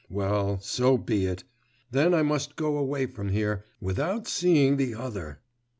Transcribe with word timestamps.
Well, 0.09 0.59
so 0.61 0.97
be 0.97 1.27
it.... 1.27 1.43
Then 1.91 2.15
I 2.15 2.23
must 2.23 2.55
go 2.55 2.75
away 2.79 3.05
from 3.05 3.29
here, 3.29 3.65
without 3.79 4.27
seeing 4.27 4.77
the 4.77 4.95
other.... 4.95 5.41